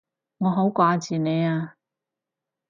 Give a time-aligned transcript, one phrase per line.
[0.39, 1.75] 我好掛住你啊！